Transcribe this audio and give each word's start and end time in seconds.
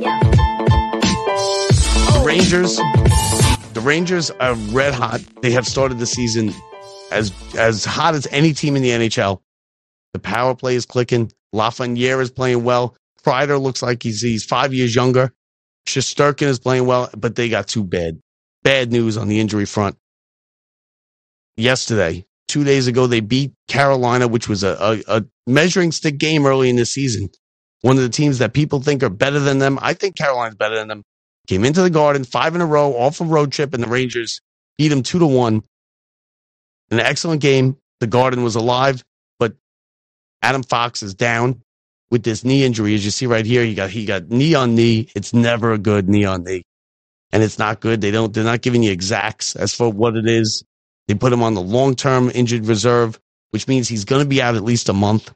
The 0.00 0.32
Rangers, 2.24 2.76
the 3.72 3.80
Rangers 3.82 4.30
are 4.30 4.54
red 4.54 4.92
hot. 4.92 5.22
They 5.40 5.50
have 5.52 5.66
started 5.66 5.98
the 5.98 6.06
season 6.06 6.52
as 7.10 7.32
as 7.56 7.84
hot 7.84 8.14
as 8.14 8.26
any 8.30 8.52
team 8.52 8.76
in 8.76 8.82
the 8.82 8.90
NHL. 8.90 9.40
The 10.12 10.18
power 10.18 10.54
play 10.54 10.74
is 10.74 10.84
clicking. 10.84 11.32
Lafreniere 11.54 12.20
is 12.20 12.30
playing 12.30 12.62
well. 12.64 12.94
Kreider 13.24 13.60
looks 13.60 13.82
like 13.82 14.02
he's 14.02 14.20
he's 14.20 14.44
five 14.44 14.74
years 14.74 14.94
younger. 14.94 15.32
Shesterkin 15.86 16.48
is 16.48 16.58
playing 16.58 16.84
well, 16.86 17.08
but 17.16 17.36
they 17.36 17.48
got 17.48 17.66
too 17.68 17.84
bad. 17.84 18.20
Bad 18.64 18.92
news 18.92 19.16
on 19.16 19.28
the 19.28 19.40
injury 19.40 19.64
front. 19.64 19.96
Yesterday, 21.56 22.26
two 22.48 22.64
days 22.64 22.86
ago, 22.86 23.06
they 23.06 23.20
beat 23.20 23.52
Carolina, 23.68 24.28
which 24.28 24.46
was 24.48 24.62
a, 24.62 24.76
a, 25.08 25.18
a 25.20 25.24
measuring 25.46 25.92
stick 25.92 26.18
game 26.18 26.44
early 26.44 26.68
in 26.68 26.76
the 26.76 26.84
season. 26.84 27.30
One 27.86 27.98
of 27.98 28.02
the 28.02 28.08
teams 28.08 28.38
that 28.38 28.52
people 28.52 28.80
think 28.80 29.04
are 29.04 29.08
better 29.08 29.38
than 29.38 29.60
them. 29.60 29.78
I 29.80 29.94
think 29.94 30.16
Carolina's 30.16 30.56
better 30.56 30.74
than 30.74 30.88
them. 30.88 31.04
Came 31.46 31.64
into 31.64 31.82
the 31.82 31.88
Garden 31.88 32.24
five 32.24 32.56
in 32.56 32.60
a 32.60 32.66
row 32.66 32.92
off 32.96 33.20
a 33.20 33.24
road 33.24 33.52
trip, 33.52 33.74
and 33.74 33.80
the 33.80 33.86
Rangers 33.86 34.40
beat 34.76 34.88
them 34.88 35.04
two 35.04 35.20
to 35.20 35.26
one. 35.28 35.62
An 36.90 36.98
excellent 36.98 37.40
game. 37.40 37.76
The 38.00 38.08
Garden 38.08 38.42
was 38.42 38.56
alive, 38.56 39.04
but 39.38 39.54
Adam 40.42 40.64
Fox 40.64 41.04
is 41.04 41.14
down 41.14 41.62
with 42.10 42.24
this 42.24 42.42
knee 42.42 42.64
injury. 42.64 42.96
As 42.96 43.04
you 43.04 43.12
see 43.12 43.26
right 43.26 43.46
here, 43.46 43.64
he 43.64 43.76
got 43.76 43.90
he 43.90 44.04
got 44.04 44.30
knee 44.30 44.56
on 44.56 44.74
knee. 44.74 45.08
It's 45.14 45.32
never 45.32 45.72
a 45.72 45.78
good 45.78 46.08
knee 46.08 46.24
on 46.24 46.42
knee, 46.42 46.64
and 47.30 47.40
it's 47.40 47.56
not 47.56 47.78
good. 47.78 48.00
They 48.00 48.10
don't. 48.10 48.34
They're 48.34 48.42
not 48.42 48.62
giving 48.62 48.82
you 48.82 48.90
exacts 48.90 49.54
as 49.54 49.72
for 49.72 49.92
what 49.92 50.16
it 50.16 50.26
is. 50.26 50.64
They 51.06 51.14
put 51.14 51.32
him 51.32 51.44
on 51.44 51.54
the 51.54 51.62
long 51.62 51.94
term 51.94 52.32
injured 52.34 52.66
reserve, 52.66 53.20
which 53.50 53.68
means 53.68 53.86
he's 53.86 54.04
going 54.04 54.24
to 54.24 54.28
be 54.28 54.42
out 54.42 54.56
at 54.56 54.64
least 54.64 54.88
a 54.88 54.92
month. 54.92 55.32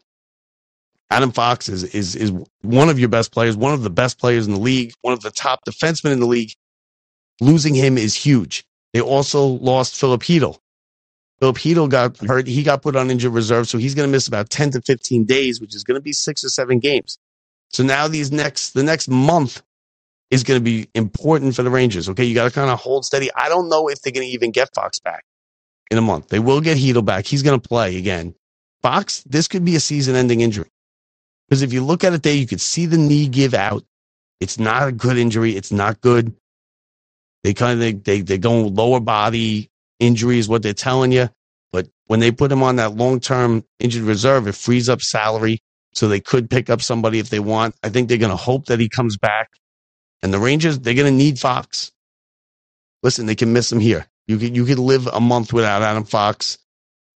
Adam 1.10 1.32
Fox 1.32 1.68
is, 1.68 1.82
is, 1.94 2.14
is 2.14 2.32
one 2.62 2.88
of 2.88 2.98
your 2.98 3.08
best 3.08 3.32
players, 3.32 3.56
one 3.56 3.72
of 3.72 3.82
the 3.82 3.90
best 3.90 4.18
players 4.18 4.46
in 4.46 4.52
the 4.52 4.60
league, 4.60 4.92
one 5.02 5.12
of 5.12 5.20
the 5.22 5.30
top 5.30 5.64
defensemen 5.64 6.12
in 6.12 6.20
the 6.20 6.26
league. 6.26 6.52
Losing 7.40 7.74
him 7.74 7.98
is 7.98 8.14
huge. 8.14 8.64
They 8.92 9.00
also 9.00 9.44
lost 9.44 9.96
Filip 9.96 10.22
Chytil. 10.22 10.58
Filip 11.40 11.56
Chytil 11.56 11.88
got 11.88 12.16
hurt. 12.18 12.46
He 12.46 12.62
got 12.62 12.82
put 12.82 12.96
on 12.96 13.10
injured 13.10 13.32
reserve, 13.32 13.66
so 13.66 13.78
he's 13.78 13.94
going 13.94 14.08
to 14.08 14.12
miss 14.12 14.28
about 14.28 14.50
10 14.50 14.72
to 14.72 14.82
15 14.82 15.24
days, 15.24 15.60
which 15.60 15.74
is 15.74 15.82
going 15.82 15.96
to 15.96 16.02
be 16.02 16.12
six 16.12 16.44
or 16.44 16.50
seven 16.50 16.78
games. 16.78 17.18
So 17.70 17.82
now 17.82 18.08
these 18.08 18.30
next, 18.30 18.72
the 18.72 18.82
next 18.82 19.08
month 19.08 19.62
is 20.30 20.44
going 20.44 20.60
to 20.60 20.64
be 20.64 20.88
important 20.94 21.56
for 21.56 21.62
the 21.62 21.70
Rangers. 21.70 22.08
Okay. 22.08 22.24
You 22.24 22.34
got 22.34 22.44
to 22.44 22.50
kind 22.50 22.70
of 22.70 22.78
hold 22.78 23.04
steady. 23.04 23.30
I 23.34 23.48
don't 23.48 23.68
know 23.68 23.88
if 23.88 24.02
they're 24.02 24.12
going 24.12 24.26
to 24.26 24.32
even 24.32 24.50
get 24.50 24.72
Fox 24.74 25.00
back 25.00 25.24
in 25.90 25.98
a 25.98 26.02
month. 26.02 26.28
They 26.28 26.38
will 26.38 26.60
get 26.60 26.78
Chytil 26.78 27.04
back. 27.04 27.26
He's 27.26 27.42
going 27.42 27.58
to 27.58 27.68
play 27.68 27.96
again. 27.96 28.34
Fox, 28.82 29.22
this 29.24 29.48
could 29.48 29.64
be 29.64 29.76
a 29.76 29.80
season 29.80 30.14
ending 30.14 30.40
injury. 30.40 30.68
Because 31.50 31.62
if 31.62 31.72
you 31.72 31.84
look 31.84 32.04
at 32.04 32.14
it 32.14 32.22
there, 32.22 32.34
you 32.34 32.46
could 32.46 32.62
see 32.62 32.86
the 32.86 32.96
knee 32.96 33.28
give 33.28 33.54
out. 33.54 33.84
It's 34.40 34.58
not 34.58 34.88
a 34.88 34.92
good 34.92 35.18
injury. 35.18 35.56
It's 35.56 35.72
not 35.72 36.00
good. 36.00 36.34
They 37.42 37.54
kind 37.54 37.82
of, 37.82 38.04
they, 38.04 38.20
they 38.20 38.38
go 38.38 38.62
lower 38.62 39.00
body 39.00 39.70
injury 39.98 40.38
is 40.38 40.48
what 40.48 40.62
they're 40.62 40.74
telling 40.74 41.12
you. 41.12 41.28
But 41.72 41.88
when 42.06 42.20
they 42.20 42.32
put 42.32 42.52
him 42.52 42.62
on 42.62 42.76
that 42.76 42.96
long 42.96 43.20
term 43.20 43.64
injured 43.80 44.04
reserve, 44.04 44.46
it 44.46 44.54
frees 44.54 44.88
up 44.88 45.02
salary. 45.02 45.60
So 45.94 46.08
they 46.08 46.20
could 46.20 46.48
pick 46.48 46.70
up 46.70 46.82
somebody 46.82 47.18
if 47.18 47.30
they 47.30 47.40
want. 47.40 47.74
I 47.82 47.88
think 47.88 48.08
they're 48.08 48.18
going 48.18 48.30
to 48.30 48.36
hope 48.36 48.66
that 48.66 48.80
he 48.80 48.88
comes 48.88 49.16
back. 49.16 49.50
And 50.22 50.32
the 50.32 50.38
Rangers, 50.38 50.78
they're 50.78 50.94
going 50.94 51.12
to 51.12 51.16
need 51.18 51.38
Fox. 51.38 51.90
Listen, 53.02 53.26
they 53.26 53.34
can 53.34 53.52
miss 53.52 53.72
him 53.72 53.80
here. 53.80 54.06
You 54.28 54.38
could, 54.38 54.56
you 54.56 54.64
could 54.64 54.78
live 54.78 55.08
a 55.08 55.20
month 55.20 55.52
without 55.52 55.82
Adam 55.82 56.04
Fox. 56.04 56.58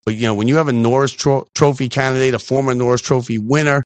But, 0.05 0.17
you 0.17 0.23
know, 0.23 0.35
when 0.35 0.49
you 0.49 0.57
have 0.57 0.69
a 0.69 0.73
Norris 0.73 1.13
tro- 1.13 1.47
Trophy 1.55 1.89
candidate, 1.89 2.35
a 2.35 2.39
former 2.39 2.75
Norris 2.75 3.03
Trophy 3.03 3.39
winner, 3.39 3.85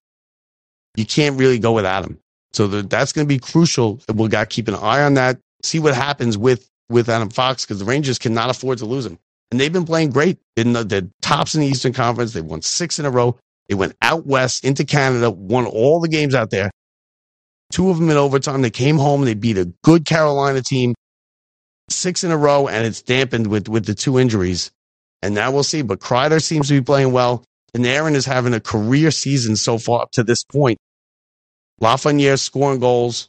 you 0.98 1.06
can't 1.06 1.38
really 1.38 1.60
go 1.60 1.72
without 1.72 2.04
him. 2.04 2.18
So 2.52 2.66
the, 2.66 2.82
that's 2.82 3.12
going 3.12 3.24
to 3.24 3.28
be 3.28 3.38
crucial. 3.38 4.00
We've 4.12 4.30
got 4.30 4.50
to 4.50 4.54
keep 4.54 4.66
an 4.66 4.74
eye 4.74 5.02
on 5.02 5.14
that, 5.14 5.38
see 5.62 5.78
what 5.78 5.94
happens 5.94 6.36
with, 6.36 6.68
with 6.88 7.08
Adam 7.08 7.30
Fox 7.30 7.64
because 7.64 7.78
the 7.78 7.84
Rangers 7.84 8.19
cannot 8.19 8.50
afford 8.50 8.78
to 8.78 8.84
lose 8.84 9.06
him. 9.06 9.16
And 9.50 9.60
they've 9.60 9.72
been 9.72 9.84
playing 9.84 10.10
great. 10.10 10.38
In 10.56 10.72
the, 10.72 10.82
the 10.82 11.09
tops 11.22 11.54
in 11.54 11.60
the 11.60 11.69
Eastern 11.69 11.92
Conference. 11.92 12.32
They 12.32 12.41
won 12.41 12.62
six 12.62 12.98
in 12.98 13.06
a 13.06 13.10
row. 13.10 13.38
They 13.69 13.76
went 13.76 13.94
out 14.03 14.26
west 14.26 14.64
into 14.64 14.84
Canada, 14.84 15.31
won 15.31 15.66
all 15.66 16.00
the 16.00 16.09
games 16.09 16.34
out 16.34 16.50
there. 16.50 16.70
Two 17.70 17.91
of 17.91 17.98
them 17.98 18.10
in 18.10 18.16
overtime. 18.16 18.62
They 18.62 18.70
came 18.70 18.98
home. 18.98 19.25
They 19.25 19.34
beat 19.34 19.59
a 19.59 19.72
good 19.84 20.04
Carolina 20.04 20.62
team, 20.62 20.94
six 21.91 22.25
in 22.25 22.30
a 22.30 22.36
row, 22.36 22.66
and 22.66 22.86
it's 22.86 23.03
dampened 23.03 23.47
with, 23.47 23.69
with 23.69 23.84
the 23.84 23.94
two 23.94 24.19
injuries. 24.19 24.70
And 25.22 25.34
now 25.34 25.50
we'll 25.53 25.62
see. 25.62 25.82
But 25.82 26.00
Kreider 26.00 26.42
seems 26.42 26.69
to 26.69 26.75
be 26.75 26.84
playing 26.84 27.12
well. 27.12 27.44
And 27.75 27.84
Panarin 27.84 28.15
is 28.15 28.25
having 28.25 28.54
a 28.54 28.60
career 28.60 29.10
season 29.10 29.54
so 29.54 29.78
far 29.78 30.03
up 30.03 30.10
to 30.12 30.25
this 30.25 30.42
point. 30.44 30.78
Lafreniere 31.81 32.39
scoring 32.39 32.81
goals. 32.81 33.28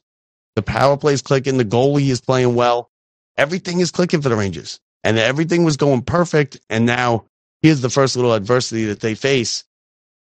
The 0.56 0.62
power 0.62 0.98
plays 0.98 1.22
clicking. 1.22 1.58
The 1.58 1.66
goalie 1.66 2.10
is 2.10 2.22
playing 2.22 2.56
well. 2.56 2.90
Everything 3.38 3.80
is 3.80 3.92
clicking 3.92 4.22
for 4.22 4.30
the 4.30 4.36
Rangers. 4.36 4.80
And 5.04 5.18
everything 5.18 5.64
was 5.64 5.78
going 5.78 6.02
perfect. 6.02 6.60
And 6.70 6.86
now 6.86 7.26
here's 7.62 7.82
the 7.82 7.90
first 7.90 8.16
little 8.16 8.34
adversity 8.34 8.86
that 8.86 9.00
they 9.00 9.16
face. 9.16 9.64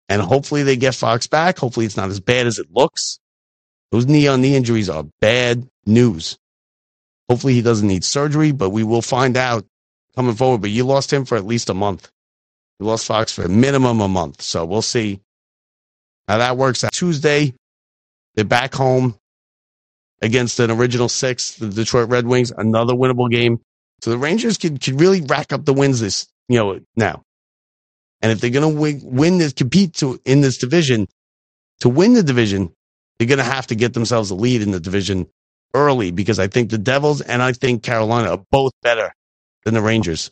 And 0.09 0.21
hopefully 0.21 0.63
they 0.63 0.75
get 0.75 0.95
Fox 0.95 1.27
back. 1.27 1.57
Hopefully 1.57 1.85
it's 1.85 1.97
not 1.97 2.09
as 2.09 2.19
bad 2.19 2.47
as 2.47 2.59
it 2.59 2.67
looks. 2.71 3.19
Those 3.91 4.05
knee 4.05 4.27
on 4.27 4.41
knee 4.41 4.55
injuries 4.55 4.89
are 4.89 5.05
bad 5.19 5.67
news. 5.85 6.37
Hopefully 7.29 7.53
he 7.53 7.61
doesn't 7.61 7.87
need 7.87 8.03
surgery, 8.03 8.51
but 8.51 8.71
we 8.71 8.83
will 8.83 9.01
find 9.01 9.37
out 9.37 9.65
coming 10.15 10.35
forward. 10.35 10.61
But 10.61 10.71
you 10.71 10.83
lost 10.83 11.11
him 11.13 11.25
for 11.25 11.37
at 11.37 11.45
least 11.45 11.69
a 11.69 11.73
month. 11.73 12.11
You 12.79 12.85
lost 12.85 13.05
Fox 13.07 13.31
for 13.31 13.43
a 13.43 13.49
minimum 13.49 14.01
a 14.01 14.07
month. 14.07 14.41
So 14.41 14.65
we'll 14.65 14.81
see 14.81 15.19
how 16.27 16.37
that 16.37 16.57
works 16.57 16.83
out. 16.83 16.91
Tuesday, 16.91 17.53
they're 18.39 18.45
back 18.45 18.73
home 18.73 19.19
against 20.21 20.61
an 20.61 20.71
original 20.71 21.09
six, 21.09 21.55
the 21.57 21.67
Detroit 21.67 22.07
Red 22.07 22.25
Wings, 22.25 22.51
another 22.51 22.93
winnable 22.93 23.29
game. 23.29 23.59
So 24.01 24.11
the 24.11 24.17
Rangers 24.17 24.57
could, 24.57 24.81
could 24.81 25.01
really 25.01 25.19
rack 25.19 25.51
up 25.51 25.65
the 25.65 25.73
wins 25.73 25.99
this, 25.99 26.25
you 26.47 26.57
know, 26.57 26.79
now. 26.95 27.23
And 28.21 28.31
if 28.31 28.39
they're 28.39 28.49
going 28.49 28.77
to 28.77 29.05
win, 29.05 29.39
this, 29.39 29.51
compete 29.51 29.95
to, 29.95 30.21
in 30.23 30.39
this 30.39 30.57
division, 30.57 31.07
to 31.81 31.89
win 31.89 32.13
the 32.13 32.23
division, 32.23 32.71
they're 33.17 33.27
going 33.27 33.39
to 33.39 33.43
have 33.43 33.67
to 33.67 33.75
get 33.75 33.93
themselves 33.93 34.31
a 34.31 34.35
lead 34.35 34.61
in 34.61 34.71
the 34.71 34.79
division 34.79 35.27
early 35.73 36.11
because 36.11 36.39
I 36.39 36.47
think 36.47 36.69
the 36.69 36.77
Devils 36.77 37.19
and 37.19 37.41
I 37.41 37.51
think 37.51 37.83
Carolina 37.83 38.31
are 38.31 38.45
both 38.51 38.71
better 38.81 39.13
than 39.65 39.73
the 39.73 39.81
Rangers. 39.81 40.31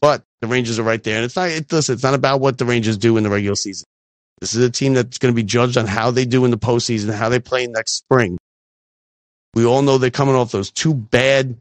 But 0.00 0.22
the 0.40 0.46
Rangers 0.46 0.78
are 0.78 0.84
right 0.84 1.02
there. 1.02 1.16
And 1.16 1.24
it's 1.24 1.34
not, 1.34 1.48
it, 1.48 1.72
listen, 1.72 1.94
it's 1.94 2.04
not 2.04 2.14
about 2.14 2.40
what 2.40 2.58
the 2.58 2.64
Rangers 2.64 2.96
do 2.96 3.16
in 3.16 3.24
the 3.24 3.30
regular 3.30 3.56
season. 3.56 3.86
This 4.40 4.54
is 4.54 4.64
a 4.64 4.70
team 4.70 4.94
that's 4.94 5.18
going 5.18 5.32
to 5.32 5.36
be 5.36 5.42
judged 5.42 5.76
on 5.76 5.86
how 5.86 6.10
they 6.10 6.24
do 6.24 6.44
in 6.44 6.50
the 6.50 6.58
postseason, 6.58 7.12
how 7.12 7.28
they 7.28 7.40
play 7.40 7.66
next 7.66 7.92
spring. 7.92 8.38
We 9.54 9.66
all 9.66 9.82
know 9.82 9.98
they're 9.98 10.10
coming 10.10 10.34
off 10.34 10.52
those 10.52 10.70
two 10.70 10.94
bad 10.94 11.58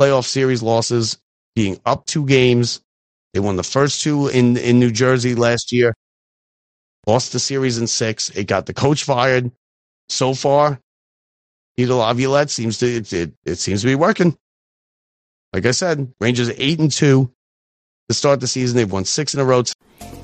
playoff 0.00 0.24
series 0.24 0.62
losses, 0.62 1.18
being 1.54 1.80
up 1.86 2.04
two 2.06 2.26
games. 2.26 2.80
They 3.32 3.40
won 3.40 3.56
the 3.56 3.62
first 3.62 4.02
two 4.02 4.28
in, 4.28 4.56
in 4.56 4.80
New 4.80 4.90
Jersey 4.90 5.34
last 5.34 5.70
year, 5.70 5.94
lost 7.06 7.32
the 7.32 7.38
series 7.38 7.78
in 7.78 7.86
six. 7.86 8.30
It 8.30 8.44
got 8.44 8.66
the 8.66 8.74
coach 8.74 9.04
fired. 9.04 9.52
So 10.08 10.34
far, 10.34 10.80
Peter 11.76 11.94
Laviolette 11.94 12.50
seems 12.50 12.78
to, 12.78 12.86
it, 12.86 13.12
it, 13.12 13.32
it 13.44 13.54
seems 13.56 13.82
to 13.82 13.86
be 13.86 13.94
working. 13.94 14.36
Like 15.52 15.66
I 15.66 15.72
said, 15.72 16.12
Rangers 16.20 16.50
eight 16.56 16.78
and 16.80 16.90
two 16.90 17.30
to 18.08 18.14
start 18.14 18.40
the 18.40 18.46
season. 18.46 18.76
They've 18.76 18.90
won 18.90 19.04
six 19.04 19.34
in 19.34 19.40
a 19.40 19.44
row. 19.44 19.64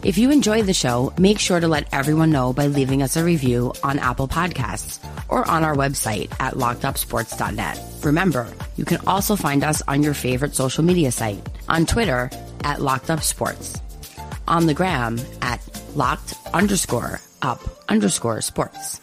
If 0.05 0.19
you 0.19 0.31
enjoyed 0.31 0.67
the 0.67 0.75
show, 0.75 1.13
make 1.19 1.39
sure 1.39 1.59
to 1.59 1.69
let 1.69 1.89
everyone 1.93 2.31
know 2.31 2.53
by 2.53 2.67
leaving 2.67 3.03
us 3.03 3.17
a 3.17 3.25
review 3.25 3.73
on 3.83 3.99
Apple 3.99 4.29
Podcasts 4.29 5.05
or 5.29 5.49
on 5.49 5.65
our 5.65 5.75
website 5.75 6.33
at 6.41 6.55
lockedupsports.net. 6.55 7.81
Remember, 8.03 8.53
you 8.77 8.85
can 8.85 9.01
also 9.07 9.37
find 9.37 9.65
us 9.65 9.83
on 9.89 10.03
your 10.03 10.15
favorite 10.15 10.55
social 10.55 10.85
media 10.85 11.11
site, 11.11 11.45
on 11.69 11.87
Twitter 11.87 12.31
at 12.65 12.79
lockedupsports, 12.79 13.81
on 14.47 14.67
the 14.67 14.75
gram 14.75 15.21
at 15.41 15.61
locked 15.97 16.35
underscore 16.53 17.21
up 17.43 17.61
underscore 17.89 18.41
sports. 18.41 19.01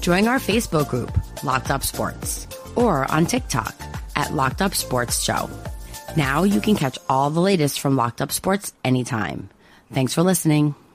Join 0.00 0.28
our 0.28 0.38
Facebook 0.38 0.88
group, 0.88 1.10
Locked 1.42 1.70
Up 1.70 1.82
Sports, 1.82 2.46
or 2.76 3.10
on 3.10 3.26
TikTok 3.26 3.74
at 4.14 4.32
Locked 4.32 4.62
Up 4.62 4.74
Sports 4.74 5.20
Show. 5.22 5.50
Now 6.16 6.42
you 6.42 6.60
can 6.60 6.74
catch 6.74 6.98
all 7.08 7.30
the 7.30 7.40
latest 7.40 7.78
from 7.78 7.96
Locked 7.96 8.20
Up 8.20 8.32
Sports 8.32 8.72
anytime. 8.84 9.48
Thanks 9.92 10.12
for 10.14 10.22
listening. 10.22 10.74